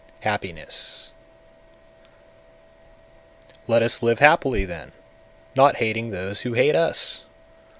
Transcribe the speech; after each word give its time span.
Happiness 0.21 1.11
197. 3.67 3.71
Let 3.71 3.83
us 3.83 4.01
live 4.01 4.17
happily 4.17 4.65
then, 4.65 4.93
not 5.55 5.75
hating 5.75 6.09
those 6.09 6.41
who 6.41 6.53
hate 6.53 6.75
us! 6.75 7.23